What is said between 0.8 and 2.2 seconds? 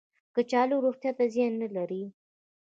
روغتیا ته زیان نه لري